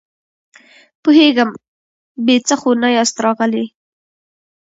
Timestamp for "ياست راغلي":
2.97-3.65